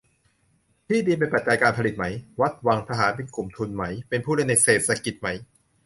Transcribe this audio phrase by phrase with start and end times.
[0.87, 2.05] ที่ดินเป็นปัจจัยการผลิตไหม?
[2.41, 5.27] วัด วัง ทหาร เป็นกลุ่มทุนไหม เป็นผู้เล่นในเศรษฐกิจไหม